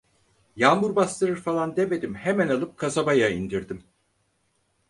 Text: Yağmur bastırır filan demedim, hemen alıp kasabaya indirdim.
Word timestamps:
Yağmur 0.55 0.95
bastırır 0.95 1.39
filan 1.41 1.75
demedim, 1.75 2.15
hemen 2.15 2.49
alıp 2.49 2.77
kasabaya 2.77 3.29
indirdim. 3.29 3.83